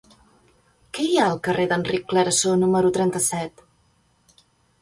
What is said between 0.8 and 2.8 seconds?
Què hi ha al carrer d'Enric Clarasó